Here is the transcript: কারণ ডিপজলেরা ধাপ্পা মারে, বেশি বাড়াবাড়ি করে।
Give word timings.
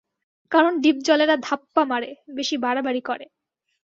কারণ 0.51 0.73
ডিপজলেরা 0.79 1.35
ধাপ্পা 1.41 1.83
মারে, 1.85 2.09
বেশি 2.35 2.55
বাড়াবাড়ি 2.57 3.01
করে। 3.01 3.25